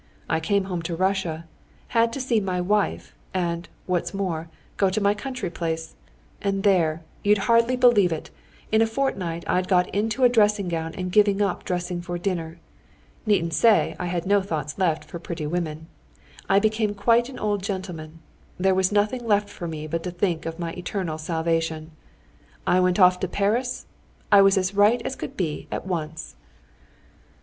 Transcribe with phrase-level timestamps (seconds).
[0.27, 5.13] I came home to Russia—had to see my wife, and, what's more, go to my
[5.13, 5.93] country place;
[6.41, 8.31] and there, you'd hardly believe it,
[8.71, 12.57] in a fortnight I'd got into a dressing gown and given up dressing for dinner.
[13.27, 15.85] Needn't say I had no thoughts left for pretty women.
[16.49, 18.21] I became quite an old gentleman.
[18.59, 21.91] There was nothing left for me but to think of my eternal salvation.
[22.65, 26.35] I went off to Paris—I was as right as could be at once."